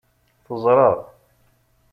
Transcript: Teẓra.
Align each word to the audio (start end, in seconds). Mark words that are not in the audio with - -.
Teẓra. 0.45 0.91